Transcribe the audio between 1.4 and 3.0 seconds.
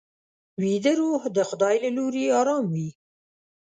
خدای له لوري ارام وي